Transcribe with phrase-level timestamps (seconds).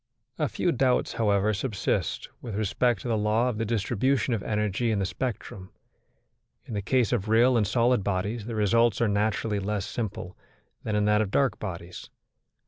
[0.39, 4.89] A few doubts, however, subsist with respect to the law of the distribution of energy
[4.89, 5.69] in the spectrum.
[6.65, 10.35] In the case of real and solid bodies the results are naturally less simple
[10.81, 12.09] than in that of dark bodies.